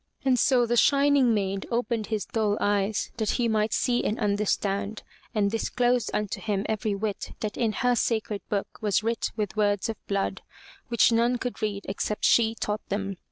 And 0.25 0.39
so 0.39 0.65
the 0.65 0.77
shining 0.77 1.31
maid 1.31 1.67
opened 1.69 2.07
his 2.07 2.25
dull 2.25 2.57
eyes 2.59 3.11
that 3.17 3.29
he 3.37 3.47
might 3.47 3.71
see 3.71 4.03
and 4.03 4.19
under 4.19 4.45
stand, 4.47 5.03
and 5.35 5.51
disclosed 5.51 6.09
unto 6.11 6.41
him 6.41 6.65
every 6.67 6.95
whit 6.95 7.33
that 7.41 7.55
in 7.55 7.71
her 7.71 7.93
sacred 7.95 8.41
book 8.49 8.79
was 8.81 9.03
writ 9.03 9.29
with 9.35 9.55
words 9.55 9.89
of 9.89 10.07
blood, 10.07 10.41
which 10.87 11.11
none 11.11 11.37
could 11.37 11.61
read 11.61 11.85
except 11.87 12.25
she 12.25 12.55
taught 12.55 12.81
them. 12.89 13.17